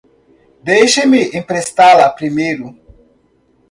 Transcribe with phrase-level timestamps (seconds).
[0.69, 2.65] Deixe-me emprestá-la primeiro.